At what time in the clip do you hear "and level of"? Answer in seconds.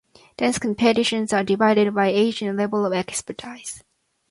2.41-2.93